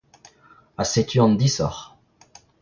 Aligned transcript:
Ha 0.77 0.83
setu 0.91 1.17
an 1.25 1.33
disoc'h. 1.41 1.81